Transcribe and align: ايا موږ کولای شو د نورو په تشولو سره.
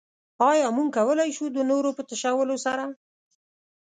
ايا 0.49 0.67
موږ 0.75 0.87
کولای 0.97 1.29
شو 1.37 1.45
د 1.55 1.59
نورو 1.71 1.89
په 1.97 2.01
تشولو 2.09 2.55
سره. 2.65 2.83